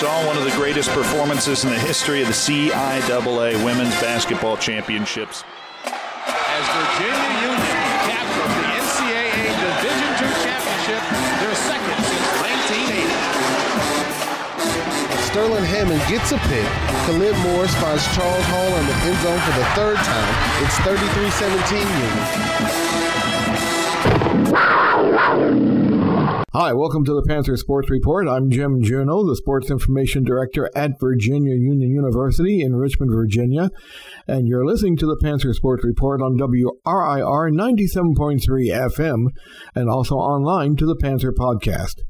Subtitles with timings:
[0.00, 5.44] saw one of the greatest performances in the history of the CIAA Women's Basketball Championships.
[5.84, 7.76] As Virginia Union
[8.08, 11.04] captured the NCAA Division II championship,
[11.44, 13.12] their second since 1980.
[15.28, 16.64] Sterling Hammond gets a pick.
[17.04, 20.32] Khalid Morris finds Charles Hall in the end zone for the third time.
[20.64, 22.79] It's 33-17 Union.
[26.52, 28.26] Hi, welcome to the Panther Sports Report.
[28.26, 33.70] I'm Jim Juneau, the Sports Information Director at Virginia Union University in Richmond, Virginia,
[34.26, 39.26] and you're listening to the Panther Sports Report on WRIR 97.3 FM
[39.76, 42.00] and also online to the Panther Podcast.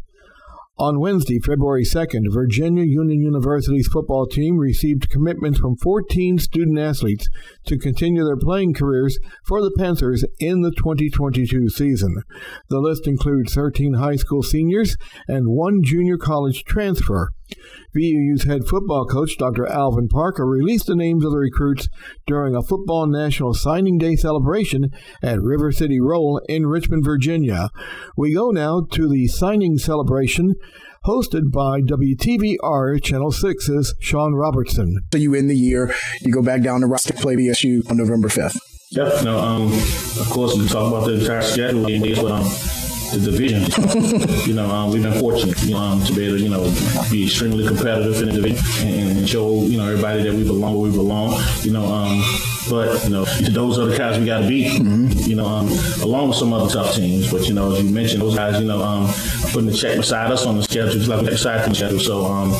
[0.80, 7.29] On Wednesday, February 2nd, Virginia Union University's football team received commitments from 14 student athletes
[7.66, 12.23] to continue their playing careers for the Panthers in the 2022 season.
[12.71, 14.96] The list includes 13 high school seniors
[15.29, 17.29] and one junior college transfer.
[17.96, 19.66] VUU's head football coach, Dr.
[19.66, 21.88] Alvin Parker, released the names of the recruits
[22.26, 24.90] during a Football National Signing Day celebration
[25.23, 27.71] at River City Roll in Richmond, Virginia.
[28.16, 30.54] We go now to the signing celebration
[31.06, 35.01] hosted by WTVR Channel 6's Sean Robertson.
[35.12, 38.28] So you end the year, you go back down to roster play BSU on November
[38.28, 38.59] 5th.
[38.90, 39.24] Yep.
[39.24, 39.38] No.
[39.38, 39.73] Um.
[39.73, 41.84] Of course, we talk about the entire schedule.
[41.84, 42.80] But, um,
[43.13, 43.63] the division.
[44.49, 46.65] you know, um, we've been fortunate you know, um, to be able to, you know,
[47.11, 50.75] be extremely competitive in the division and, and show, you know, everybody that we belong
[50.75, 51.41] where we belong.
[51.63, 52.23] You know, um,
[52.69, 54.80] but you know, those are the guys we got to beat.
[54.80, 55.29] Mm-hmm.
[55.29, 55.69] You know, um,
[56.02, 57.30] along with some other tough teams.
[57.30, 59.11] But you know, as you mentioned, those guys, you know, um,
[59.52, 62.01] putting the check beside us on the schedule, just like excited the schedule.
[62.01, 62.52] So um,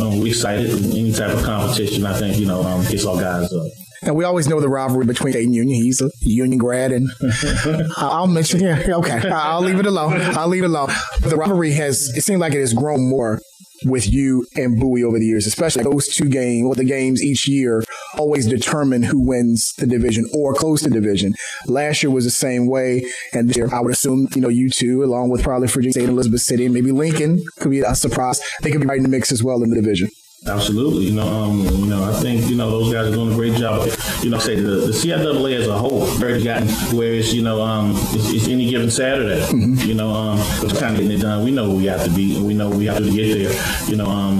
[0.00, 0.70] um, we excited.
[0.70, 3.87] Any type of competition, I think, you know, um, gets our guys up.
[4.02, 5.82] And we always know the rivalry between State and Union.
[5.82, 7.08] He's a Union grad, and
[7.96, 10.20] I'll mention, yeah, okay, I'll leave it alone.
[10.36, 10.90] I'll leave it alone.
[11.20, 13.40] The rivalry has, it seems like it has grown more
[13.84, 17.48] with you and Bowie over the years, especially those two games, or the games each
[17.48, 17.82] year
[18.16, 21.34] always determine who wins the division or close to division.
[21.66, 24.70] Last year was the same way, and this year I would assume you know you
[24.70, 28.40] two, along with probably Virginia State, Elizabeth City, and maybe Lincoln could be a surprise.
[28.62, 30.08] They could be right in the mix as well in the division.
[30.46, 33.34] Absolutely, you know, um, you know, I think you know those guys are doing a
[33.34, 33.88] great job.
[34.22, 37.60] You know, say the, the CIAA as a whole, very gotten where it's you know,
[37.60, 39.40] um, it's, it's any given Saturday.
[39.40, 39.86] Mm-hmm.
[39.86, 41.44] You know, um, it's kind of getting it done.
[41.44, 43.88] We know we have to be, and we know we have to get there.
[43.88, 44.38] You know, um,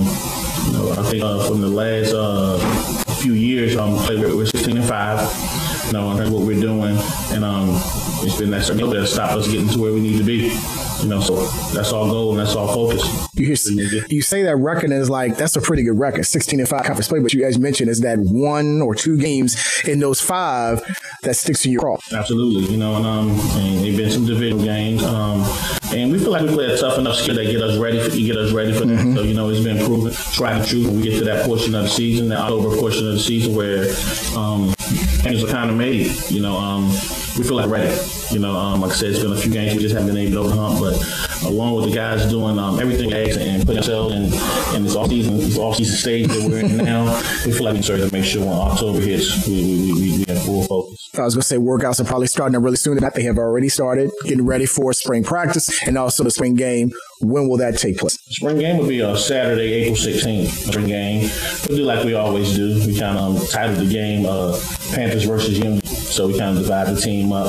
[0.66, 2.58] you know, I think uh, from the last uh,
[3.14, 5.18] few years, um, we're 16 and five.
[5.86, 6.96] You know, that's what we're doing,
[7.32, 7.68] and um,
[8.22, 10.56] it's been that certain that stop us getting to where we need to be.
[11.02, 13.02] You know, so that's our goal and that's our focus.
[13.34, 16.68] You, hear, you say that record is like that's a pretty good record, 16 and
[16.68, 17.20] five conference play.
[17.20, 19.56] But you guys mentioned is that one or two games
[19.86, 20.82] in those five
[21.22, 21.98] that sticks to your craw.
[22.12, 25.44] Absolutely, you know, and um, and they've been some division games, um,
[25.92, 28.16] and we feel like we play a tough enough skill that get us ready for
[28.16, 29.14] get us ready for mm-hmm.
[29.14, 29.20] that.
[29.20, 30.84] So you know, it's been proven, tried and true.
[30.84, 33.54] When we get to that portion of the season, the October portion of the season,
[33.54, 33.84] where
[34.36, 34.74] um,
[35.22, 36.12] things are kind of made.
[36.30, 36.88] You know, um,
[37.36, 37.94] we feel like ready.
[38.30, 40.16] You know, um, like I said, it's been a few games we just haven't been
[40.16, 44.24] able to hump, but along with the guys doing um, everything and putting ourselves in,
[44.76, 47.04] in this off season, this off season stage that we're in now,
[47.44, 50.24] we feel like we necessary to make sure when October hits, we we, we, we
[50.28, 51.10] have full focus.
[51.18, 52.98] I was going to say workouts are probably starting really soon.
[52.98, 56.92] That they have already started getting ready for spring practice and also the spring game.
[57.20, 58.18] When will that take place?
[58.28, 60.48] Spring game will be a Saturday, April 16th.
[60.70, 61.30] Spring game.
[61.68, 62.86] We'll do like we always do.
[62.86, 64.58] We kind of um, titled the game uh,
[64.92, 65.80] Panthers versus Union.
[66.18, 67.46] So we kind of divide the team up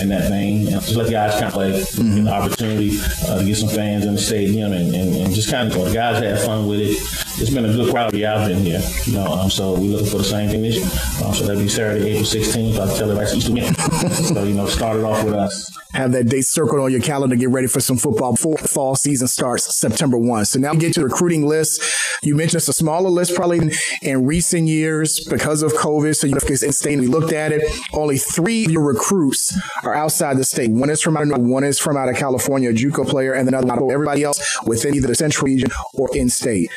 [0.00, 0.68] in that vein.
[0.68, 2.14] And just let guys kind of like mm-hmm.
[2.14, 2.96] get the opportunity
[3.26, 5.84] uh, to get some fans in the stadium and, and, and just kind of go.
[5.86, 6.96] The guys had fun with it.
[7.40, 8.80] It's been a good crowd I've been here.
[9.06, 11.26] You know, um, so we're looking for the same thing this year.
[11.26, 12.78] Um, so that'll be Saturday, April 16th.
[12.78, 13.74] I'll tell everybody to win.
[14.22, 15.76] so, you know, started off with us.
[15.94, 17.36] Have that date circled on your calendar.
[17.36, 20.46] Get ready for some football before fall season starts September 1.
[20.46, 21.82] So now get to the recruiting list.
[22.22, 26.16] You mentioned it's a smaller list probably in, in recent years because of COVID.
[26.16, 29.56] So you know, because in state we looked at it, only three of your recruits
[29.82, 30.70] are outside the state.
[30.70, 33.46] One is from out of one is from out of California, a JUCO player, and
[33.46, 36.70] then everybody else within either the central region or in state.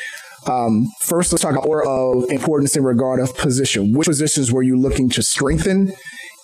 [0.46, 3.92] Um, first, let's talk about order of importance in regard of position.
[3.92, 5.92] Which positions were you looking to strengthen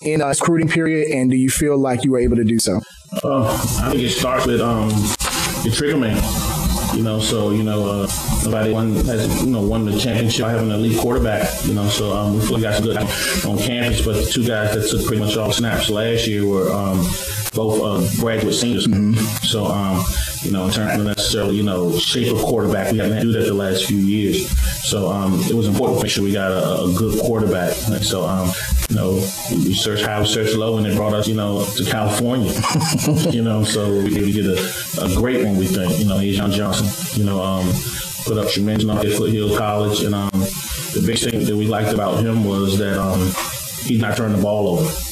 [0.03, 2.81] in a recruiting period, and do you feel like you were able to do so?
[3.23, 3.53] Uh,
[3.83, 4.91] I think it starts with um,
[5.65, 6.62] your trigger man.
[6.95, 8.09] You know, so you know, uh,
[8.45, 11.49] nobody won has you know won the championship having an elite quarterback.
[11.65, 14.05] You know, so um, we feel like got some good on campus.
[14.05, 16.99] But the two guys that took pretty much all snaps last year were um,
[17.55, 18.87] both uh, graduate seniors.
[18.87, 19.15] Mm-hmm.
[19.47, 20.05] So um,
[20.43, 22.93] you know, in terms of necessarily, you know, shape of quarterback.
[22.93, 24.51] We haven't had to do that the last few years.
[24.89, 27.73] So um, it was important to make sure we got a, a good quarterback.
[27.73, 28.51] So, um,
[28.91, 29.13] you know,
[29.51, 32.53] we searched high, we searched low, and it brought us, you know, to California.
[33.31, 35.99] you know, so we, we did a, a great one, we think.
[35.99, 36.89] You know, John Johnson.
[37.19, 37.73] You know, um,
[38.25, 40.03] put up tremendous numbers at Foothill College.
[40.03, 43.21] And um, the big thing that we liked about him was that um,
[43.85, 45.12] he's not turning the ball over.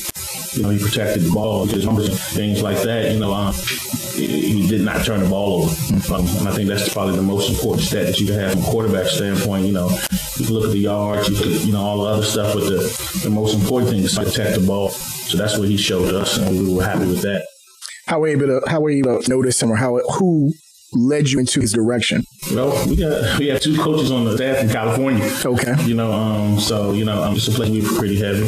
[0.54, 3.12] You know, he protected the ball, numbers, things like that.
[3.12, 3.54] You know, um,
[4.14, 6.14] he did not turn the ball over.
[6.14, 8.62] Um, and I think that's probably the most important stat that you can have from
[8.62, 9.66] a quarterback standpoint.
[9.66, 9.88] You know,
[10.36, 12.64] you can look at the yards, you can, you know, all the other stuff, but
[12.64, 14.90] the, the most important thing is to protect the ball.
[14.90, 17.46] So that's what he showed us, and we were happy with that.
[18.06, 20.52] How were you able to, how were you able to notice him or how, who
[20.92, 22.24] led you into his direction?
[22.52, 25.24] Well, we got we have two coaches on the staff in California.
[25.44, 25.74] Okay.
[25.84, 28.44] You know, um, so you know, um, just a place we were pretty heavy.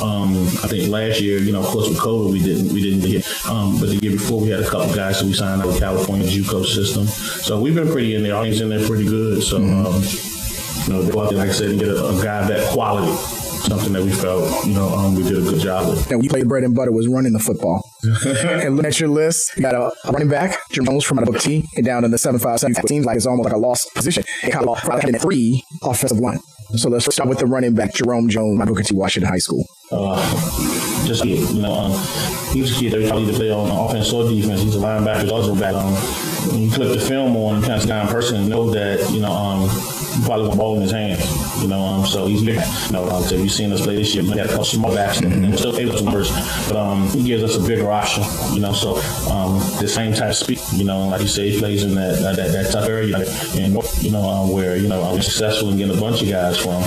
[0.00, 3.08] Um, I think last year, you know, of course with COVID, we didn't we didn't
[3.10, 3.26] get.
[3.46, 5.78] Um, but the year before, we had a couple guys who we signed out with
[5.78, 7.06] California JUCO system.
[7.06, 8.36] So we've been pretty in there.
[8.36, 9.42] Our team's in there pretty good.
[9.42, 9.56] So.
[9.56, 10.02] Um,
[10.86, 13.12] you know, go out there, like I said, and get a, a guy that quality
[13.60, 16.10] something that we felt, you know, um, we did a good job with.
[16.10, 17.82] And you played bread and butter was running the football.
[18.24, 21.28] and looking at your list, you got a, a running back, Jim Jones from out
[21.28, 22.84] of Book T, and down in the 757.
[22.84, 24.24] It seems like it's almost like a lost position.
[24.42, 26.40] It kind of probably had three offensive line.
[26.76, 28.94] So let's start with the running back, Jerome Jones, my Booker T.
[28.94, 29.64] Washington High School.
[29.90, 30.16] Uh,
[31.04, 31.90] just kid, you know, um,
[32.52, 34.60] he was a kid that probably to play on offense or defense.
[34.60, 35.74] He's a linebacker, also back.
[35.74, 35.92] Um,
[36.52, 39.10] when you click the film on, you kind of guy in person and know that,
[39.10, 39.68] you know, um,
[40.24, 41.20] probably got a ball in his hand.
[41.60, 42.60] You know, um, so he's big.
[42.86, 44.24] You know, I said, you've seen us play this year.
[44.24, 46.30] We had a couple small backs and still able to numbers,
[46.68, 48.24] but um, he gives us a bigger option.
[48.54, 48.96] You know, so
[49.30, 50.60] um, the same type of speed.
[50.72, 53.16] You know, like you say, he plays in that that, that tough area,
[53.56, 56.58] and you know, um, where you know I'm successful in getting a bunch of guys
[56.58, 56.82] from.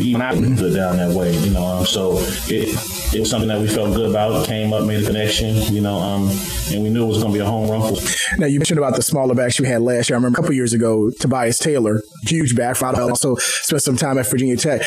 [0.00, 1.36] Even I was good down that way.
[1.36, 2.18] You know, um, so
[2.48, 2.68] it
[3.14, 4.46] it was something that we felt good about.
[4.46, 5.56] Came up, made a connection.
[5.72, 6.30] You know, um,
[6.72, 7.94] and we knew it was going to be a home run.
[7.94, 10.16] For now you mentioned about the smaller backs you had last year.
[10.16, 14.26] I remember a couple years ago, Tobias Taylor, huge back, also spent some time at
[14.30, 14.82] Virginia Tech.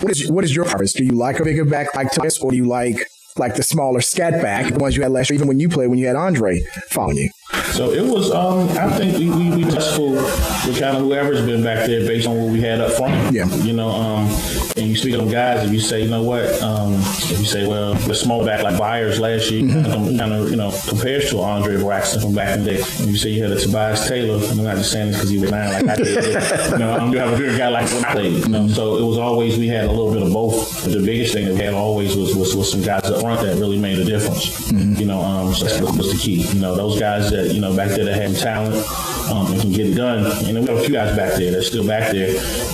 [0.00, 0.92] What is what is your preference?
[0.92, 3.06] Do you like a bigger back like Tobias, or do you like
[3.38, 5.88] like the smaller scat back, the ones you had last year, even when you played
[5.88, 7.30] when you had Andre following you?
[7.76, 11.62] So it was, um, I think we, we, we testful with kind of whoever's been
[11.62, 13.34] back there based on what we had up front.
[13.34, 13.44] Yeah.
[13.56, 14.30] You know, um,
[14.78, 17.66] and you speak of guys, if you say, you know what, um, if you say,
[17.66, 20.16] well, the small back like Byers last year, mm-hmm.
[20.18, 22.82] kind of, you know, compares to Andre Braxton from back in the day.
[22.98, 25.38] And you say you had a Tobias Taylor, I'm not just saying this because he
[25.38, 26.24] was nine like I did.
[26.72, 28.42] you know, I'm going to have a bigger guy like when I played.
[28.42, 30.82] You know, so it was always, we had a little bit of both.
[30.82, 33.42] But the biggest thing that we had always was, was, was some guys up front
[33.42, 34.72] that really made a difference.
[34.72, 34.94] Mm-hmm.
[34.94, 36.40] You know, um, so that was the key.
[36.54, 38.76] You know, those guys that, you know, back there that had talent
[39.30, 40.24] um, and can get it done.
[40.46, 42.30] And then we have a few guys back there that's still back there.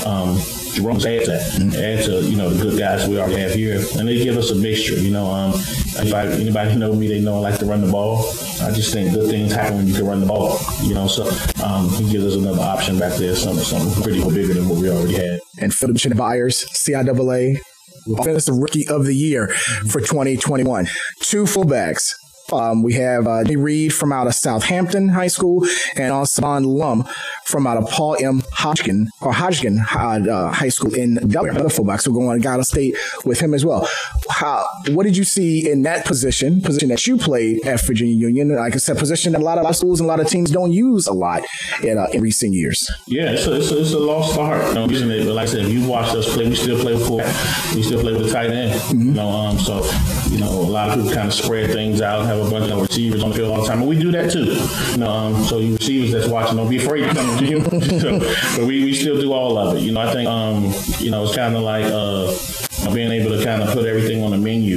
[0.06, 0.38] Um,
[0.72, 1.76] Jerome's adds that, mm-hmm.
[1.76, 4.50] add to you know the good guys we already have here, and they give us
[4.50, 4.98] a mixture.
[4.98, 5.52] You know, um,
[5.98, 8.20] I, anybody know me, they know I like to run the ball.
[8.62, 10.58] I just think good things happen when you can run the ball.
[10.82, 11.28] You know, so
[11.62, 14.90] um, he gives us another option back there, something something pretty bigger than what we
[14.90, 15.40] already had.
[15.60, 17.58] And Philip Byers, CIAA
[18.18, 19.48] Offensive Rookie of the Year
[19.90, 20.86] for 2021.
[21.20, 22.14] Two fullbacks,
[22.52, 25.66] um, we have uh, Jay Reed from out of Southampton High School
[25.96, 27.04] and also Lum
[27.44, 28.42] from out of Paul M.
[28.52, 31.52] Hodgkin or Hodgkin uh, uh, High School in Delaware.
[31.52, 33.88] Another fullback, so going to Ghana State with him as well.
[34.30, 34.66] How?
[34.90, 36.60] What did you see in that position?
[36.60, 39.76] Position that you played at Virginia Union, like I said, position that a lot of
[39.76, 41.42] schools and a lot of teams don't use a lot
[41.82, 42.90] in, uh, in recent years.
[43.06, 44.66] Yeah, it's a, it's a, it's a lost art.
[44.68, 46.80] You know, using it, but like I said, if you watched us play, we still
[46.80, 48.72] play with we still play with the tight end.
[48.80, 49.08] Mm-hmm.
[49.08, 49.84] You know, um, so
[50.30, 52.80] you know, a lot of people kind of spread things out, have a bunch of
[52.80, 54.44] receivers on the field all the time, and we do that too.
[54.92, 57.60] You know, um, so you receivers that's watching, don't be afraid to come to you.
[58.00, 58.18] so,
[58.58, 59.80] but we, we still do all of it.
[59.80, 62.32] You know, I think um, you know it's kind of like uh,
[62.92, 64.76] being able to kind of put everything on the menu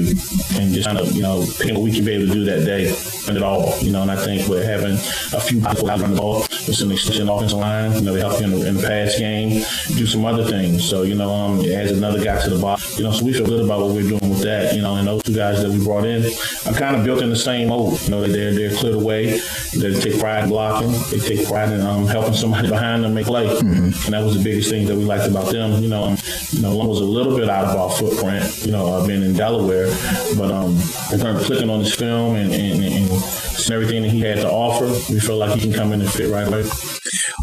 [0.55, 2.65] and just kind of you know pick what we can be able to do that
[2.65, 2.95] day
[3.27, 3.77] and it all.
[3.79, 6.75] You know, and I think we're having a few people out on the ball with
[6.75, 7.93] some extension offensive line.
[7.93, 9.63] You know, they help you in the, in the pass game,
[9.95, 10.87] do some other things.
[10.87, 12.97] So you know, um, it adds another guy to the box.
[12.97, 14.75] You know, so we feel good about what we're doing that.
[14.75, 16.25] You know, and those two guys that we brought in
[16.65, 18.01] are kind of built in the same mold.
[18.01, 19.39] You know, they're they're cleared away.
[19.73, 20.91] They take pride in blocking.
[21.11, 23.47] They take pride in um, helping somebody behind them make play.
[23.47, 24.05] Mm-hmm.
[24.05, 25.81] And that was the biggest thing that we liked about them.
[25.81, 26.17] You know, um,
[26.51, 28.65] you know, one was a little bit out of our footprint.
[28.65, 29.87] You know, uh, being in Delaware,
[30.37, 30.77] but um,
[31.11, 33.09] in terms of clicking on his film and, and, and
[33.71, 36.29] everything that he had to offer, we feel like he can come in and fit
[36.29, 36.63] right away.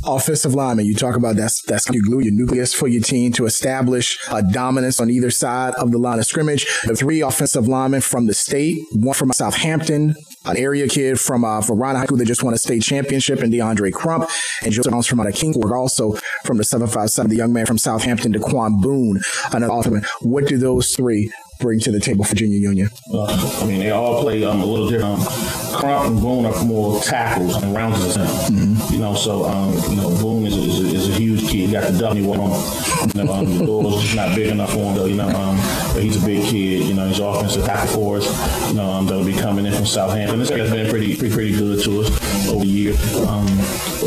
[0.05, 3.47] Offensive lineman, you talk about that's that's your glue, your nucleus for your team to
[3.47, 6.67] establish a dominance on either side of the line of scrimmage.
[6.85, 11.61] The three offensive linemen from the state, one from Southampton, an area kid from uh,
[11.61, 14.29] Varina High School that just won a state championship, and DeAndre Crump,
[14.63, 17.67] and Joseph Jones from out of King's Fork, also from the 757, the young man
[17.67, 19.21] from Southampton, Daquan Boone,
[19.53, 20.11] another offensive.
[20.23, 21.31] What do those three
[21.61, 22.89] bring to the table for Virginia Union?
[23.13, 23.25] Uh,
[23.63, 25.21] I mean, they all play um, a little different.
[25.21, 28.93] Um, Crump and Boone are more tackles and rounds of mm-hmm.
[28.93, 31.67] You know, so um, you know, Boone is a, is, a, is a, huge kid.
[31.67, 33.11] He got the W on him.
[33.15, 35.07] You know, um, the door's just not big enough for him, though.
[35.07, 35.57] You know, um,
[35.95, 36.87] but he's a big kid.
[36.87, 38.69] You know, he's offensive tackle for us.
[38.69, 40.39] You know, um, that'll be coming in from Southampton.
[40.39, 43.15] This guy's been pretty, pretty, pretty good to us over the years.
[43.17, 43.47] Um,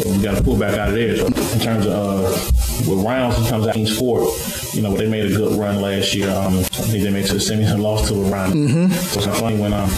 [0.06, 1.18] we got to pull back out of there.
[1.18, 4.29] So in terms of uh, with rounds, he comes out King's Fork.
[4.74, 6.29] You know, they made a good run last year.
[6.29, 8.51] Um, I think they made to the semis and lost to Ryan.
[8.53, 8.88] Mm-hmm.
[8.94, 9.89] So it's funny when um,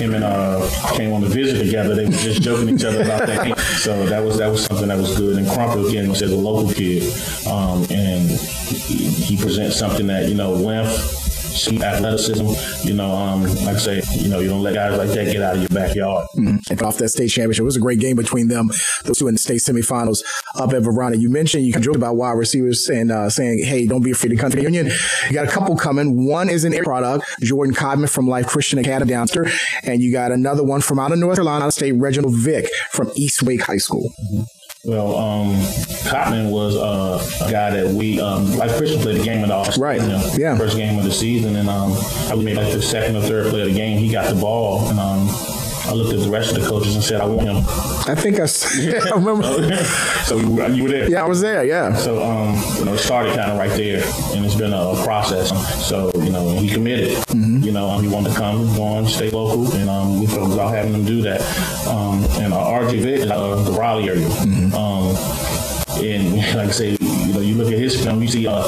[0.00, 3.26] him and uh, came on the visit together, they were just joking each other about
[3.26, 3.54] that game.
[3.80, 5.38] So that was that was something that was good.
[5.38, 7.02] And Crumpler again was a local kid,
[7.46, 12.86] um, and he, he presents something that you know length some athleticism.
[12.86, 15.42] You know, um, like I say, you know, you don't let guys like that get
[15.42, 16.26] out of your backyard.
[16.36, 16.72] Mm-hmm.
[16.72, 18.70] And off that state championship, it was a great game between them,
[19.04, 20.20] those two in the state semifinals
[20.56, 21.16] up at Varina.
[21.16, 24.30] You mentioned you can joke about wide receivers and uh, saying, "Hey, don't be afraid
[24.30, 24.90] to come to the Union."
[25.26, 26.26] You got a couple coming.
[26.26, 29.50] One is an air product, Jordan Codman from Life Christian Academy Downster,
[29.82, 33.42] and you got another one from out of North Carolina State, Reginald Vick from East
[33.42, 34.10] Wake High School.
[34.32, 34.59] Mm-hmm.
[34.82, 35.62] Well, um,
[36.08, 39.80] Cotton was uh, a guy that we, um, like Christian played the game of the
[39.80, 40.00] Right.
[40.00, 40.56] You know, yeah.
[40.56, 41.92] First game of the season, and um,
[42.28, 43.98] I made like the second or third play of the game.
[43.98, 45.28] He got the ball, and um,
[45.90, 47.56] I looked at the rest of the coaches and said, I want him.
[48.06, 48.44] I think I,
[49.10, 49.42] I remember.
[50.24, 51.10] so you were there?
[51.10, 51.96] Yeah, I was there, yeah.
[51.96, 54.00] So, um, you know, it started kind of right there,
[54.36, 55.50] and it's been a process.
[55.84, 57.18] So, you know, he committed.
[57.26, 57.64] Mm-hmm.
[57.64, 60.52] You know, um, he wanted to come, go on, stay local, and um, we felt
[60.52, 61.40] about having him do that.
[61.88, 64.28] Um, and uh, RJ Vick uh, the Raleigh area.
[64.28, 64.72] Mm-hmm.
[64.72, 65.16] Um,
[66.04, 68.62] and like I say, you know, you look at his film, you see uh,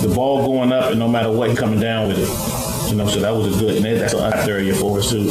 [0.00, 2.57] the ball going up, and no matter what, coming down with it.
[2.90, 5.24] You know, so that was a good, and that's a area for us too.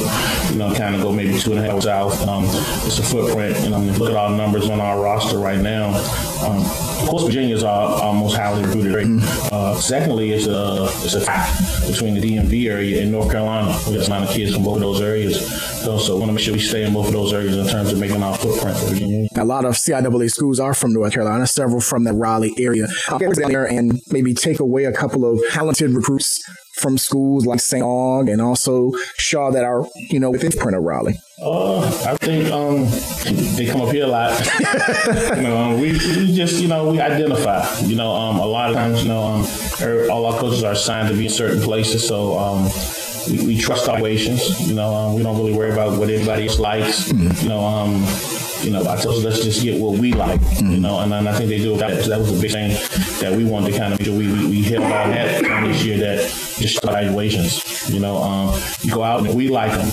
[0.52, 2.28] You know, kind of go maybe two and a half south.
[2.28, 5.60] Um, it's a footprint, and I'm mean, look at our numbers on our roster right
[5.60, 5.90] now.
[6.46, 6.64] Um,
[7.02, 9.20] of course, Virginia is our, our most highly recruited area.
[9.52, 13.76] Uh, secondly, it's a it's a fact between the DMV area and North Carolina.
[13.88, 15.40] We got a lot of kids from both of those areas.
[15.84, 17.92] So, so want to make sure we stay in both of those areas in terms
[17.92, 19.28] of making our footprint for Virginia.
[19.36, 22.88] A lot of CIAA schools are from North Carolina, several from the Raleigh area.
[23.08, 26.44] I'll get down there and maybe take away a couple of talented recruits
[26.78, 27.84] from schools like St.
[27.84, 31.20] Aug and also Shaw that are, you know, within print of Raleigh?
[31.40, 32.88] Uh, I think um,
[33.56, 34.40] they come up here a lot.
[35.36, 37.64] you know, um, we, we just, you know, we identify.
[37.82, 39.48] You know, um, a lot of times, you know, um,
[39.82, 42.70] er, all our coaches are assigned to be in certain places, so um,
[43.30, 44.68] we, we trust our situations.
[44.68, 47.10] You know, um, we don't really worry about what anybody else likes.
[47.10, 47.44] Mm-hmm.
[47.44, 48.04] You know, um,
[48.64, 50.72] you know, I told us let's just get what we like, mm-hmm.
[50.72, 52.06] you know, and, and, I think they do that.
[52.06, 52.72] That was a big thing
[53.22, 55.84] that we wanted to kind of make sure we, we, we hit on that this
[55.84, 56.20] year that
[56.60, 59.88] just evaluations, you know, um, you go out and we like them.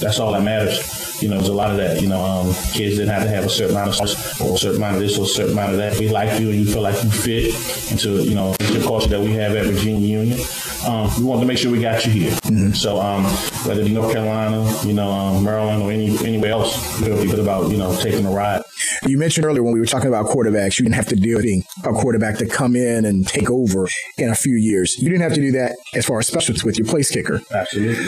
[0.00, 1.22] That's all that matters.
[1.22, 2.02] You know, there's a lot of that.
[2.02, 4.76] You know, um, kids didn't have to have a certain amount of or a certain
[4.76, 5.98] amount of this or a certain amount of that.
[5.98, 7.54] We like you and you feel like you fit
[7.90, 10.38] into, you know, the culture that we have at Virginia Union.
[10.86, 12.30] Um, we wanted to make sure we got you here.
[12.30, 12.72] Mm-hmm.
[12.72, 13.24] So um,
[13.66, 17.24] whether it be North Carolina, you know, um, Maryland, or any anywhere else, we feel
[17.24, 18.62] good about you know taking a ride.
[19.06, 21.46] You mentioned earlier when we were talking about quarterbacks, you didn't have to deal with
[21.84, 24.96] a quarterback to come in and take over in a few years.
[24.98, 27.40] You didn't have to do that as far as specialists with your place kicker.
[27.52, 28.06] Absolutely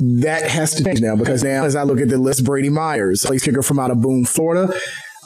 [0.00, 3.24] that has to change now because now, as I look at the list, Brady Myers,
[3.24, 4.72] place kicker from out of Boone, Florida,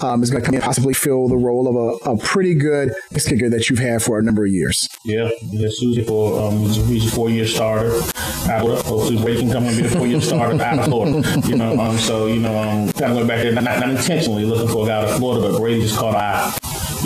[0.01, 2.93] um, is going to come in possibly fill the role of a, a pretty good
[3.15, 4.89] kicker that you've had for a number of years.
[5.05, 8.01] Yeah, yeah Susie for um, he's a four year starter.
[8.47, 11.43] Hopefully, Brady can come and be a four year starter out of Florida.
[11.47, 14.45] You know, um, so you know, um, kind of went back there, not, not intentionally
[14.45, 16.57] looking for a guy out of Florida, but Brady just caught eye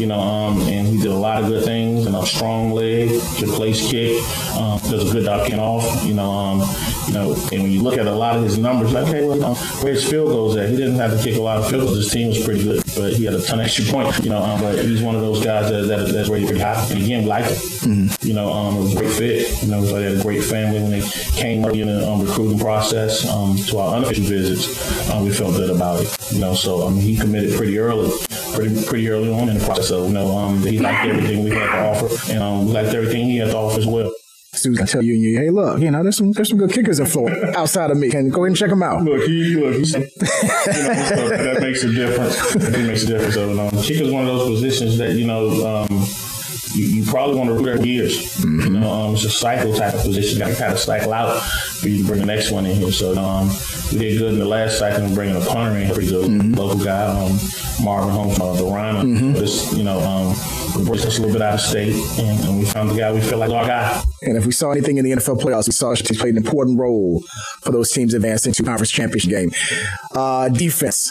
[0.00, 2.04] you know, um, and he did a lot of good things.
[2.04, 4.23] You know, strong leg, good place kick,
[4.56, 6.04] um, does a good job getting off.
[6.04, 6.61] You know, um,
[7.09, 9.37] you know, and when you look at a lot of his numbers, like, okay, well,
[9.37, 10.69] you know, where his field goals at?
[10.69, 11.97] He didn't have to kick a lot of field goals.
[11.97, 14.19] His team was pretty good, but he had a ton of extra points.
[14.21, 16.87] You know, um, but he's one of those guys that, that that's ready to high.
[16.90, 17.59] And again, we like it.
[17.59, 18.26] Mm-hmm.
[18.26, 19.62] You know, um, it was a great fit.
[19.62, 22.59] You know, they had a great family when they came up in the um, recruiting
[22.59, 25.11] process um, to our unofficial visits.
[25.11, 26.33] Um, we felt good about it.
[26.33, 28.11] You know, so I mean, he committed pretty early,
[28.54, 29.88] pretty pretty early on in the process.
[29.88, 32.95] So you know, um, he liked everything we had to offer, and um, we liked
[32.95, 34.12] everything he had to offer as well.
[34.60, 37.06] Susan tell you, you, hey, look, you know, there's some there's some good kickers in
[37.06, 38.10] Florida outside of me.
[38.10, 39.02] Can go ahead and check them out.
[39.02, 42.54] Look, he look, he's, you know, so that makes a difference.
[42.56, 43.34] It makes a difference.
[43.34, 45.86] So, um, kicker's one of those positions that you know.
[45.90, 46.06] Um,
[46.74, 48.36] you, you, probably want to root for years.
[48.36, 48.60] Mm-hmm.
[48.60, 50.38] You know, um, it's a cycle type of position.
[50.38, 52.76] You got to kind of cycle out for you to bring the next one in
[52.76, 52.92] here.
[52.92, 53.50] So um,
[53.92, 56.54] we did good in the last cycle and bringing a punter in, pretty good mm-hmm.
[56.54, 57.38] local guy, um,
[57.82, 59.02] Marvin Holmes uh, the Rhino.
[59.02, 59.34] Mm-hmm.
[59.34, 60.36] Just you know, um,
[60.84, 63.20] brought us a little bit out of state, and, and, we found the guy we
[63.20, 64.02] feel like our guy.
[64.22, 66.78] And if we saw anything in the NFL playoffs, we saw he played an important
[66.78, 67.22] role
[67.62, 69.50] for those teams advancing to conference championship game.
[70.14, 71.10] Uh, defense.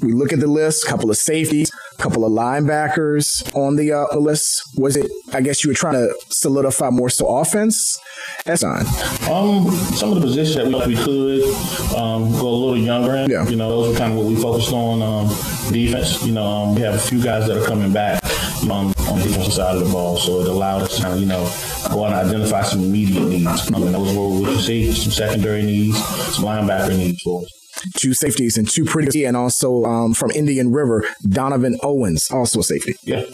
[0.00, 4.62] We look at the list, couple of safeties, couple of linebackers on the, uh, list.
[4.78, 5.10] Was it?
[5.32, 7.98] I guess you were trying to solidify more so offense.
[8.44, 8.86] That's fine.
[9.28, 13.30] Um, some of the positions that we, we could um, go a little younger in.
[13.30, 13.48] Yeah.
[13.48, 15.02] You know, those are kind of what we focused on.
[15.02, 15.28] Um,
[15.72, 16.24] defense.
[16.24, 18.22] You know, um, we have a few guys that are coming back
[18.64, 21.20] um, on the defensive side of the ball, so it allowed us to kind of,
[21.20, 21.50] you know,
[21.90, 23.72] go out and identify some immediate needs.
[23.72, 25.96] I mean, those were what you see, some secondary needs,
[26.34, 27.48] some linebacker needs for us.
[27.94, 32.62] two safeties and two pretty, and also um, from Indian River, Donovan Owens, also a
[32.62, 32.94] safety.
[33.02, 33.24] Yeah,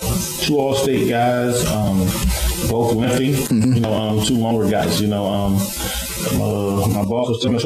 [0.40, 1.98] two All-State guys, um,
[2.68, 3.32] both lengthy.
[3.34, 3.72] Mm-hmm.
[3.74, 5.00] You know, um, two longer guys.
[5.00, 5.54] You know, um,
[6.32, 7.62] uh, my boss was telling me.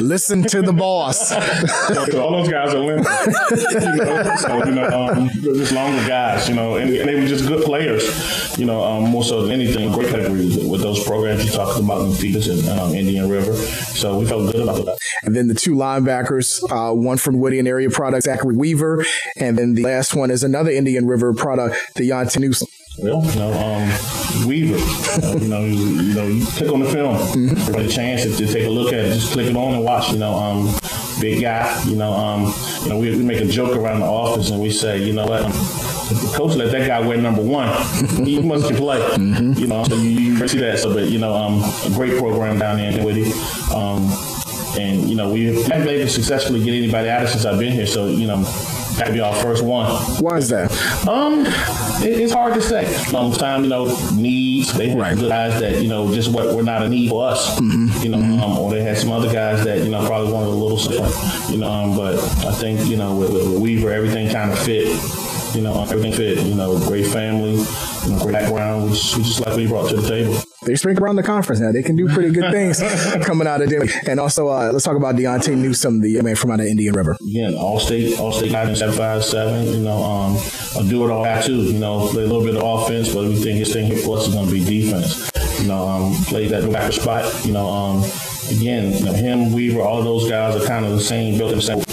[0.00, 1.28] Listen to the boss.
[1.28, 3.10] so all those guys are lengthy.
[3.72, 6.48] you know, so you know, um, just longer guys.
[6.48, 8.04] You know, and, and, they were just good players.
[8.58, 11.78] You know, um, more so than anything, great pedigree with, with those programs you talked
[11.78, 13.54] about in Phoebus and um, Indian River.
[13.54, 14.98] So we felt good about that.
[15.22, 19.04] And then the two linebackers, uh, one from Whittier area product, Zachary Weaver,
[19.36, 22.68] and then the last one is another Indian River product, Deontay Newsom.
[22.98, 26.88] Well, you know, um, Weaver, uh, you know, you, you, know, you click on the
[26.88, 27.72] film, mm-hmm.
[27.72, 30.12] get a chance to, take a look at it, just click it on and watch.
[30.12, 30.72] You know, um,
[31.20, 31.82] big guy.
[31.86, 34.70] You know, um, you know, we, we, make a joke around the office and we
[34.70, 37.68] say, you know what, if the coach let that guy wear number one,
[38.24, 39.00] he must can play.
[39.00, 39.54] Mm-hmm.
[39.54, 40.78] You know, so you, you, see that.
[40.78, 43.34] So, but you know, um, a great program down there in Whittier.
[43.74, 44.08] Um,
[44.78, 47.58] and you know, we haven't been able to successfully get anybody out of since I've
[47.58, 47.86] been here.
[47.86, 48.44] So, you know
[48.96, 49.90] that to be our first one.
[50.20, 50.70] Why is that?
[51.06, 51.46] Um,
[52.04, 52.86] it, it's hard to say.
[53.04, 54.72] Sometimes you know needs.
[54.72, 55.16] They have right.
[55.16, 57.58] guys that you know just what were not a need for us.
[57.58, 58.02] Mm-hmm.
[58.02, 58.42] You know, mm-hmm.
[58.42, 61.50] um, or they had some other guys that you know probably wanted a little different.
[61.50, 64.88] You know, um, but I think you know with, with Weaver everything kind of fit
[65.54, 66.38] you know, everything fit.
[66.38, 69.96] You know, great family, you know, great background, which, which is like we brought to
[69.96, 70.42] the table.
[70.64, 71.72] They shrink around the conference now.
[71.72, 72.80] They can do pretty good things
[73.24, 73.92] coming out of Denver.
[74.06, 77.16] And also, uh, let's talk about Deontay Newsom, the man from out of Indian River.
[77.20, 79.66] Again, all state, all state guy seven five seven.
[79.66, 80.38] You know, um,
[80.76, 81.62] I'll do it all too.
[81.62, 84.18] You know, play a little bit of offense, but we think his thing here for
[84.18, 85.30] us is going to be defense.
[85.60, 87.44] You know, um, play that backer spot.
[87.44, 88.04] You know, um,
[88.50, 91.62] again, you know, him, Weaver, all those guys are kind of the same, built the
[91.62, 91.84] same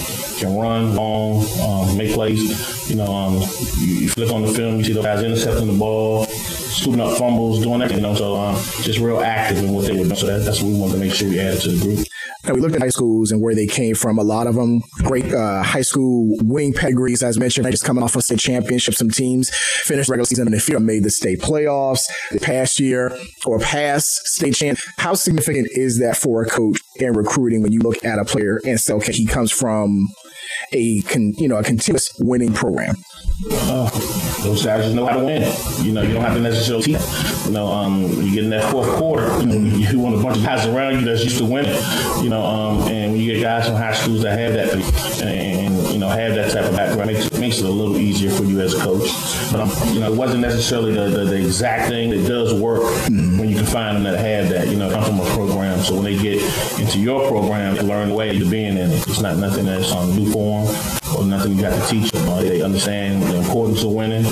[0.42, 2.90] can run long, um, make plays.
[2.90, 3.36] You know, um,
[3.78, 6.26] you, you, flip on the film, you see the guys intercepting the ball,
[6.72, 7.92] scooping up fumbles, doing that.
[7.92, 10.16] You know, so um, just real active in what they were doing.
[10.16, 12.08] So that, that's what we wanted to make sure we added to the group.
[12.44, 14.18] And we looked at high schools and where they came from.
[14.18, 18.16] A lot of them great uh, high school wing pedigrees, as mentioned, just coming off
[18.16, 18.96] a state championship.
[18.96, 19.52] Some teams
[19.84, 23.16] finished regular season and if you made the state playoffs the past year
[23.46, 24.80] or past state champ.
[24.98, 28.60] How significant is that for a coach in recruiting when you look at a player
[28.66, 30.08] and say, okay, he comes from
[30.72, 32.96] a con, you know a continuous winning program?
[33.52, 33.90] Uh,
[34.44, 35.42] those guys just know how to win.
[35.84, 37.02] You know, you don't have to necessarily teach.
[37.46, 40.38] You know, um, you get in that fourth quarter, you, know, you want a bunch
[40.38, 41.76] of guys around you that's used to winning.
[42.22, 45.30] You know, um, and when you get guys from high schools that have that and,
[45.30, 48.30] and you know have that type of background, it makes, makes it a little easier
[48.30, 49.10] for you as a coach.
[49.52, 52.12] But um, you know, it wasn't necessarily the, the, the exact thing.
[52.12, 53.40] It does work mm-hmm.
[53.40, 54.68] when you can find them that have that.
[54.68, 55.61] You know, come from a program.
[55.84, 56.42] So when they get
[56.80, 59.08] into your program, they learn the way to being in it.
[59.08, 60.68] It's not nothing that's on new form
[61.18, 62.26] or nothing you got to teach them.
[62.42, 64.24] They understand the importance of winning,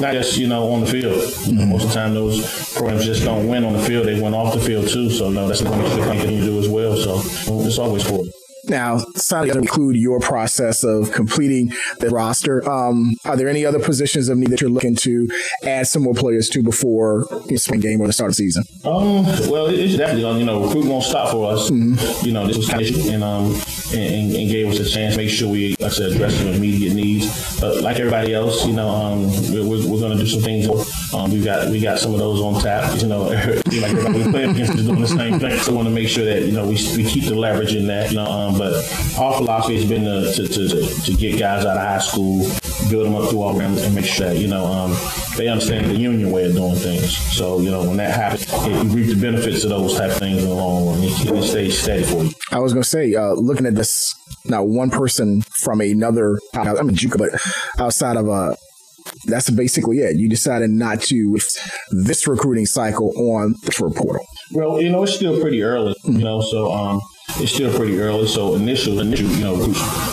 [0.00, 1.18] not just you know on the field.
[1.18, 1.70] Mm-hmm.
[1.70, 4.54] Most of the time, those programs just don't win on the field; they win off
[4.54, 5.10] the field too.
[5.10, 6.96] So no, that's something that you do as well.
[6.96, 7.20] So
[7.64, 8.45] it's always important.
[8.68, 12.68] Now, to include your process of completing the roster.
[12.68, 15.28] Um, are there any other positions of need that you're looking to
[15.62, 18.64] add some more players to before the spring game or the start of the season?
[18.84, 20.40] Um, well, it's definitely, going.
[20.40, 21.70] you know, recruiting won't stop for us.
[21.70, 22.26] Mm-hmm.
[22.26, 23.54] You know, this was kind of, and, um,
[23.92, 26.48] and, and, gave us a chance to make sure we, like I said, address some
[26.48, 27.60] immediate needs.
[27.60, 30.66] But like everybody else, you know, um, we're, we're going to do some things.
[31.12, 33.00] Um, we got we got some of those on tap.
[33.00, 35.58] You know, like we play against is doing the same thing.
[35.60, 37.86] So we want to make sure that you know we, we keep the leverage in
[37.88, 38.10] that.
[38.10, 38.74] You know, um, but
[39.18, 42.46] our philosophy has been to, to, to, to, get guys out of high school,
[42.90, 44.96] build them up through our program, and make sure that, you know, um,
[45.36, 47.16] they understand the union way of doing things.
[47.16, 50.18] So, you know, when that happens, it, you reap the benefits of those type of
[50.18, 50.98] things in the long run.
[51.02, 52.30] It, it stays steady for you.
[52.50, 54.14] I was to say, uh, looking at this,
[54.44, 58.56] now one person from another, I mean, Juka, but outside of a, uh,
[59.26, 60.16] that's basically it.
[60.16, 61.38] You decided not to
[61.90, 64.24] this recruiting cycle on the portal.
[64.52, 66.18] Well, you know, it's still pretty early, mm-hmm.
[66.18, 67.00] you know, so um,
[67.38, 68.26] it's still pretty early.
[68.26, 69.56] So initial, initial, you know,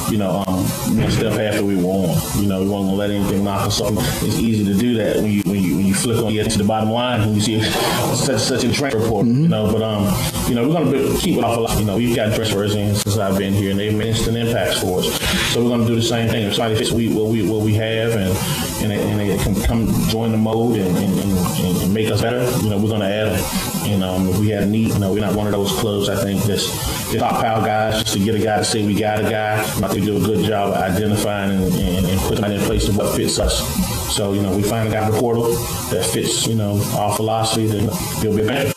[0.09, 0.65] you know, um,
[1.09, 2.41] step after we were on.
[2.41, 3.93] You know, we weren't gonna let anything knock us off.
[4.23, 6.57] It's easy to do that when you when you when you flick on get to
[6.57, 7.61] the bottom line and you see
[8.15, 9.27] such such a transfer report.
[9.27, 9.43] Mm-hmm.
[9.43, 11.79] You know, but um, you know, we're gonna be, keep it off a lot.
[11.79, 14.81] You know, we've got transfers in since I've been here, and they've made instant impacts
[14.81, 15.21] for us.
[15.53, 16.47] So we're gonna do the same thing.
[16.47, 18.35] If somebody fits we what we what we have and
[18.81, 22.21] and they, and they can come join the mode and, and, and, and make us
[22.21, 23.91] better, you know, we're gonna add them.
[23.91, 26.09] And um, if we have need, you know, we're not one of those clubs.
[26.09, 26.63] I think that's
[27.09, 29.61] stockpile guys just to get a guy to say we got a guy.
[29.61, 33.15] I think do a good job identifying and, and, and putting in place of what
[33.15, 33.59] fits us.
[34.15, 35.53] So, you know, we find a guy in the portal
[35.91, 37.89] that fits, you know, our philosophy, then
[38.21, 38.72] he'll be better.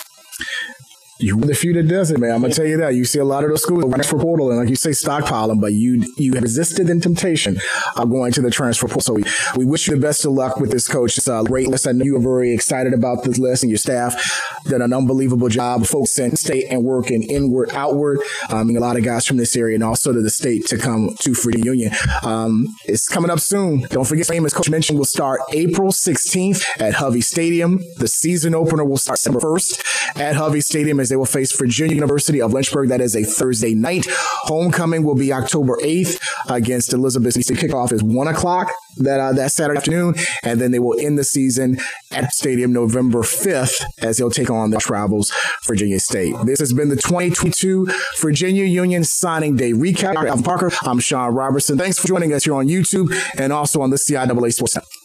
[1.19, 2.33] You the few that does it, man.
[2.33, 2.95] I'm gonna tell you that.
[2.95, 5.73] You see a lot of those schools transfer portal, and like you say, stockpiling, but
[5.73, 7.59] you you have resisted the temptation
[7.97, 9.01] of going to the transfer portal.
[9.01, 9.25] So we,
[9.57, 11.17] we wish you the best of luck with this coach.
[11.17, 11.89] It's a great list.
[11.89, 14.15] I know you are very excited about this list, and your staff
[14.65, 18.19] did an unbelievable job focusing state and working inward, outward.
[18.51, 20.77] Um, mean, a lot of guys from this area and also to the state to
[20.77, 21.93] come to Freedom Union.
[22.23, 23.83] Um, it's coming up soon.
[23.91, 27.81] Don't forget, famous Coach mentioned, will start April 16th at Hovey Stadium.
[27.99, 31.95] The season opener will start December 1st at Hovey Stadium as they will face Virginia
[31.95, 32.89] University of Lynchburg.
[32.89, 34.07] That is a Thursday night.
[34.45, 37.35] Homecoming will be October 8th against Elizabeth.
[37.35, 41.19] The kickoff is 1 o'clock that uh, that Saturday afternoon, and then they will end
[41.19, 41.79] the season
[42.11, 45.33] at Stadium November 5th as they'll take on the Travels
[45.65, 46.35] Virginia State.
[46.45, 50.17] This has been the 2022 Virginia Union Signing Day recap.
[50.17, 50.71] I'm Parker.
[50.83, 51.79] I'm Sean Robertson.
[51.79, 54.96] Thanks for joining us here on YouTube and also on the CIAA Sports Network.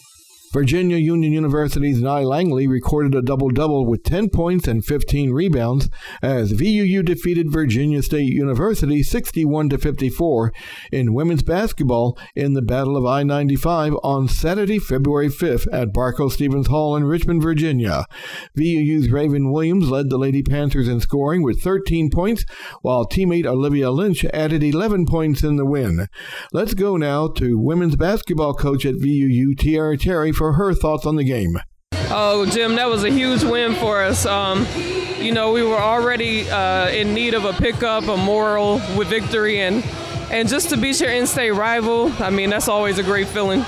[0.51, 5.87] Virginia Union University's Nye Langley recorded a double double with 10 points and 15 rebounds
[6.21, 10.51] as VUU defeated Virginia State University 61 to 54
[10.91, 16.29] in women's basketball in the Battle of I 95 on Saturday, February 5th at Barco
[16.29, 18.05] Stevens Hall in Richmond, Virginia.
[18.57, 22.43] VUU's Raven Williams led the Lady Panthers in scoring with 13 points,
[22.81, 26.07] while teammate Olivia Lynch added 11 points in the win.
[26.51, 31.17] Let's go now to women's basketball coach at VUU, Tiara Terry for her thoughts on
[31.17, 31.55] the game.
[32.09, 34.25] Oh, Jim, that was a huge win for us.
[34.25, 34.65] Um,
[35.19, 39.59] you know, we were already uh, in need of a pickup, a moral with victory,
[39.59, 39.85] and
[40.31, 42.11] and just to beat your in-state rival.
[42.13, 43.59] I mean, that's always a great feeling.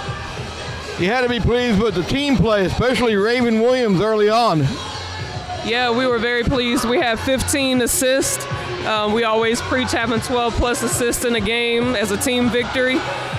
[0.98, 4.62] You had to be pleased with the team play, especially Raven Williams early on.
[5.66, 6.86] Yeah, we were very pleased.
[6.86, 8.44] We had 15 assists.
[8.88, 12.96] Um, we always preach having 12 plus assists in a game as a team victory.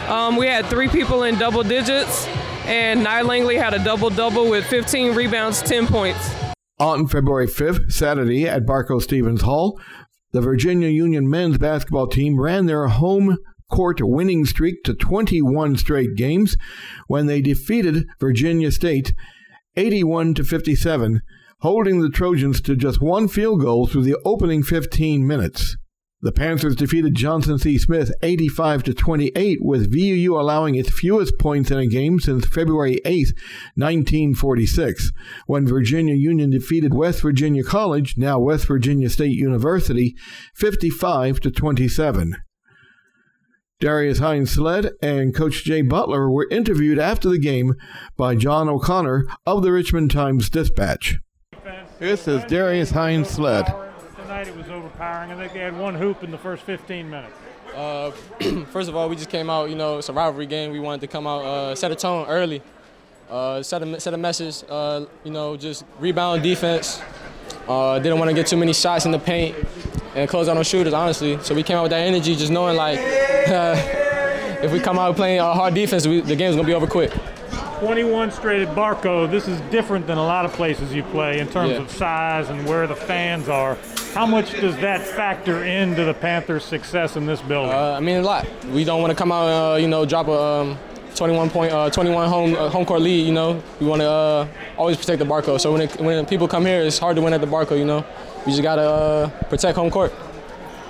[0.07, 2.29] Um, we had three people in double digits
[2.65, 6.35] and Nye Langley had a double double with 15 rebounds, 10 points.
[6.79, 9.79] On February 5th, Saturday, at Barco Stevens Hall,
[10.33, 13.37] the Virginia Union men's basketball team ran their home
[13.71, 16.57] court winning streak to 21 straight games
[17.07, 19.15] when they defeated Virginia State
[19.77, 21.21] 81 to 57,
[21.61, 25.77] holding the Trojans to just one field goal through the opening 15 minutes.
[26.25, 27.77] The Panthers defeated Johnson C.
[27.77, 32.99] Smith 85 to 28, with VUU allowing its fewest points in a game since February
[33.05, 33.35] 8,
[33.77, 35.13] 1946,
[35.47, 40.15] when Virginia Union defeated West Virginia College, now West Virginia State University,
[40.55, 42.37] 55 to 27.
[43.79, 47.75] Darius Hines Sled and Coach Jay Butler were interviewed after the game
[48.17, 51.19] by John O'Connor of the Richmond Times Dispatch.
[51.99, 53.67] This is Darius Hines Sled
[54.25, 55.31] tonight it was overpowering.
[55.31, 57.35] I think they had one hoop in the first 15 minutes.
[57.75, 58.11] Uh,
[58.73, 59.71] first of all, we just came out.
[59.71, 60.73] You know, it's a rivalry game.
[60.73, 62.63] We wanted to come out, uh, set a tone early,
[63.31, 64.65] uh, set a set a message.
[64.69, 67.03] Uh, you know, just rebound defense.
[67.69, 69.57] Uh, didn't want to get too many shots in the paint
[70.15, 71.39] and close out on shooters, honestly.
[71.43, 72.99] So we came out with that energy, just knowing like
[74.63, 77.13] if we come out playing hard defense, we, the game's gonna be over quick.
[77.81, 79.31] 21 straight at Barco.
[79.31, 81.79] This is different than a lot of places you play in terms yeah.
[81.79, 83.77] of size and where the fans are.
[84.15, 87.73] How much does that factor into the Panthers' success in this building?
[87.73, 88.47] Uh, I mean, a lot.
[88.67, 90.79] We don't want to come out, uh, you know, drop a um,
[91.17, 93.27] 21 point, uh, 21 home uh, home court lead.
[93.27, 95.61] You know, we want to uh, always protect the Barco.
[95.61, 97.77] So when it, when people come here, it's hard to win at the Barco.
[97.77, 98.07] You know,
[98.47, 100.13] we just gotta uh, protect home court.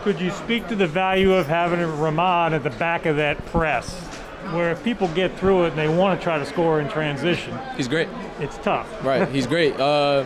[0.02, 3.90] Could you speak to the value of having Ramon at the back of that press?
[4.52, 7.58] where if people get through it and they want to try to score in transition,
[7.76, 8.08] he's great.
[8.40, 8.87] It's tough.
[9.02, 9.78] Right, he's great.
[9.80, 10.24] Uh,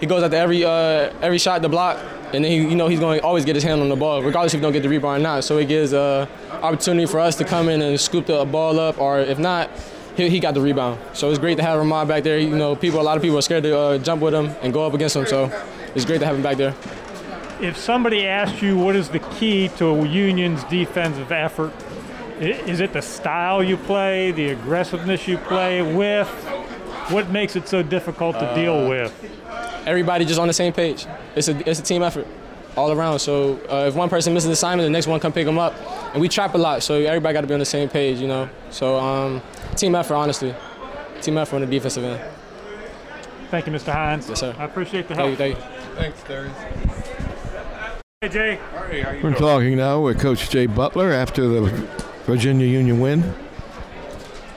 [0.00, 1.98] he goes after every uh, every shot the block,
[2.32, 4.22] and then he, you know he's going to always get his hand on the ball,
[4.22, 5.44] regardless if he don't get the rebound or not.
[5.44, 6.26] So it gives uh,
[6.62, 9.70] opportunity for us to come in and scoop the ball up, or if not,
[10.16, 11.00] he, he got the rebound.
[11.14, 12.38] So it's great to have Ramon back there.
[12.38, 14.72] You know, people, a lot of people are scared to uh, jump with him and
[14.72, 15.26] go up against him.
[15.26, 15.50] So
[15.94, 16.74] it's great to have him back there.
[17.60, 21.72] If somebody asked you what is the key to a Union's defensive effort,
[22.40, 26.28] is it the style you play, the aggressiveness you play with?
[27.10, 29.12] What makes it so difficult to uh, deal with?
[29.88, 31.06] Everybody just on the same page.
[31.34, 32.26] It's a it's a team effort
[32.76, 33.18] all around.
[33.18, 35.74] So uh, if one person misses the assignment, the next one come pick them up,
[36.12, 36.82] and we trap a lot.
[36.82, 38.48] So everybody got to be on the same page, you know.
[38.70, 39.42] So um,
[39.76, 40.54] team effort, honestly,
[41.22, 42.20] team effort on the defensive end.
[43.50, 43.92] Thank you, Mr.
[43.92, 44.28] Hines.
[44.28, 44.54] Yes, sir.
[44.58, 45.36] I appreciate the help.
[45.38, 45.62] Thank you.
[45.94, 46.22] Thank you.
[46.22, 46.56] Thanks, Darius.
[48.20, 48.58] Hey, Jay.
[48.90, 49.34] Hey, how you We're doing?
[49.34, 51.62] talking now with Coach Jay Butler after the
[52.26, 53.34] Virginia Union win.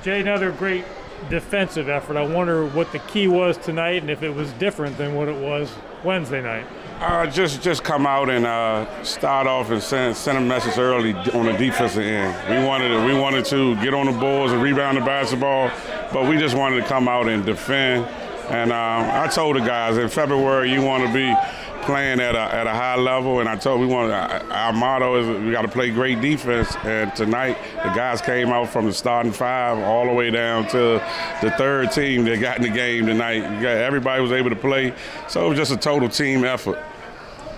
[0.03, 0.83] Jay, another great
[1.29, 2.17] defensive effort.
[2.17, 5.39] I wonder what the key was tonight and if it was different than what it
[5.41, 5.71] was
[6.03, 6.65] Wednesday night.
[6.99, 11.13] Uh, just just come out and uh, start off and send, send a message early
[11.13, 12.61] on the defensive end.
[12.61, 15.71] We wanted to, we wanted to get on the boards and rebound the basketball,
[16.13, 18.05] but we just wanted to come out and defend.
[18.49, 21.33] And um, I told the guys in February you want to be
[21.81, 23.39] playing at a, at a high level.
[23.39, 26.75] And I told we want our motto is we got to play great defense.
[26.83, 31.01] And tonight the guys came out from the starting five all the way down to
[31.41, 33.43] the third team that got in the game tonight.
[33.63, 34.93] Everybody was able to play,
[35.27, 36.77] so it was just a total team effort.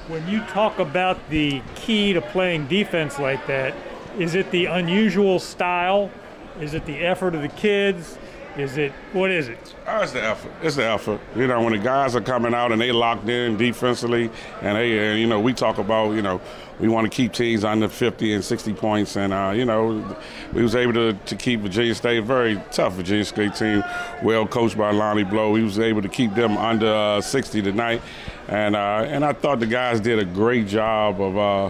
[0.07, 3.73] When you talk about the key to playing defense like that,
[4.17, 6.11] is it the unusual style?
[6.59, 8.17] Is it the effort of the kids?
[8.57, 9.73] Is it what is it?
[9.87, 10.51] Oh, it's the effort.
[10.61, 11.19] It's the effort.
[11.35, 14.29] You know, when the guys are coming out and they locked in defensively,
[14.61, 16.39] and they, and, you know, we talk about, you know,
[16.79, 20.17] we want to keep teams under 50 and 60 points, and uh, you know,
[20.53, 23.83] we was able to, to keep Virginia State very tough Virginia State team,
[24.21, 25.51] well coached by Lonnie Blow.
[25.51, 28.03] We was able to keep them under uh, 60 tonight,
[28.49, 31.69] and uh, and I thought the guys did a great job of uh,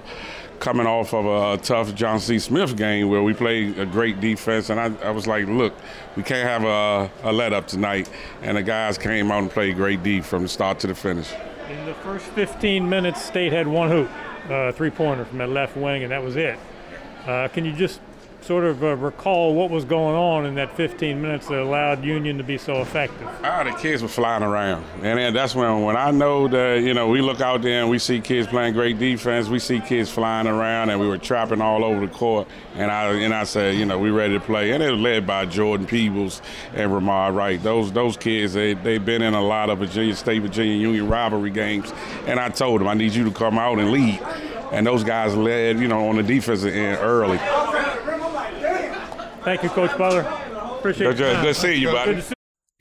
[0.63, 2.39] coming off of a, tough John C.
[2.39, 5.73] Smith game where we played a great defense, and I, I was like, look,
[6.15, 8.09] we can't have a, a let up tonight.
[8.41, 11.29] And the guys came out and played great D from the start to the finish.
[11.69, 14.09] In the first 15 minutes, State had one hoop,
[14.49, 16.57] uh, three pointer from that left wing, and that was it.
[17.27, 17.99] Uh, can you just
[18.43, 22.37] sort of uh, recall what was going on in that 15 minutes that allowed Union
[22.37, 23.27] to be so effective?
[23.43, 26.93] Ah, the kids were flying around, and then that's when when I know that you
[26.93, 30.09] know we look out there and we see kids playing great defense, we see kids
[30.09, 33.75] flying around, and we were trapping all over the court, and I and I said,
[33.75, 36.41] you know, we ready to play, and it was led by Jordan Peebles
[36.73, 37.61] and Ramar Wright.
[37.61, 41.51] Those those kids, they they've been in a lot of Virginia State, Virginia Union rivalry
[41.51, 41.93] games,
[42.27, 44.19] and I told them I need you to come out and lead,
[44.71, 47.39] and those guys led, you know, on the defensive end early.
[49.43, 50.21] Thank you, Coach Butler.
[50.77, 51.17] Appreciate it.
[51.17, 52.23] Good, good seeing you, buddy.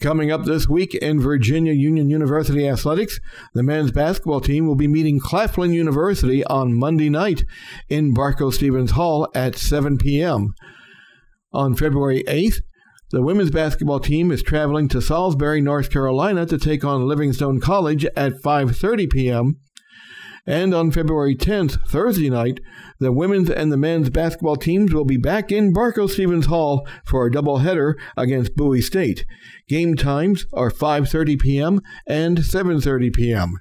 [0.01, 3.21] Coming up this week in Virginia Union University Athletics,
[3.55, 7.45] the men's basketball team will be meeting Claflin University on Monday night
[7.89, 10.55] in Barco Stevens Hall at 7 p.m.
[11.53, 12.63] On February 8th,
[13.13, 18.05] the women's basketball team is traveling to Salisbury, North Carolina to take on Livingstone College
[18.17, 19.61] at 5:30 p.m.
[20.47, 22.59] And on February 10th, Thursday night,
[22.99, 27.27] the women's and the men's basketball teams will be back in Barco Stevens Hall for
[27.27, 29.25] a doubleheader against Bowie State.
[29.69, 31.81] Game times are 5:30 p.m.
[32.09, 33.59] and 7:30 p.m.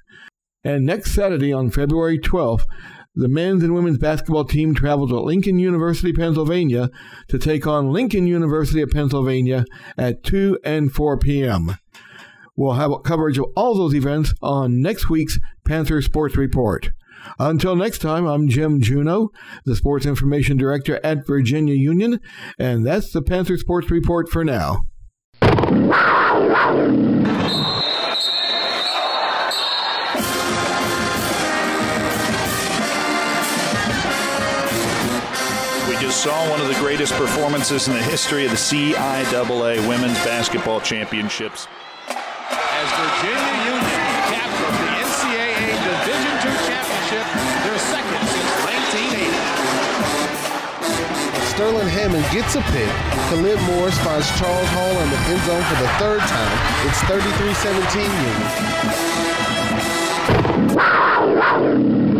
[0.64, 2.64] And next Saturday on February 12th,
[3.14, 6.88] the men's and women's basketball team travel to Lincoln University, Pennsylvania
[7.28, 9.64] to take on Lincoln University of Pennsylvania
[9.96, 11.76] at 2 and 4 p.m.
[12.54, 16.90] We'll have coverage of all those events on next week's Panther Sports Report.
[17.38, 19.30] Until next time, I'm Jim Juneau,
[19.64, 22.20] the Sports Information Director at Virginia Union,
[22.58, 24.80] and that's the Panther Sports Report for now.
[25.40, 25.48] We
[36.00, 40.80] just saw one of the greatest performances in the history of the CIAA Women's Basketball
[40.80, 41.66] Championships
[42.82, 47.22] as Virginia Union captured the NCAA Division II championship,
[47.62, 49.38] their second since 1980.
[51.46, 52.90] Sterling Hammond gets a pick.
[53.30, 56.58] Khalid Morris finds Charles Hall in the end zone for the third time.
[56.90, 58.02] It's 33-17
[62.02, 62.11] Union.